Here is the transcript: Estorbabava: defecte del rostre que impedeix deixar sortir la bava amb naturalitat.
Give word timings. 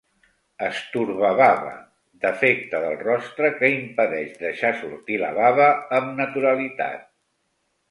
Estorbabava: 0.67 1.73
defecte 2.23 2.79
del 2.85 2.97
rostre 3.03 3.53
que 3.61 3.71
impedeix 3.75 4.33
deixar 4.47 4.73
sortir 4.81 5.21
la 5.27 5.33
bava 5.39 5.71
amb 6.01 6.13
naturalitat. 6.25 7.09